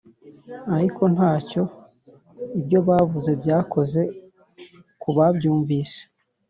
[0.75, 1.61] ariko ntacyo
[2.59, 4.01] ibyo bavuze byakoze
[5.01, 6.01] ku babyumvise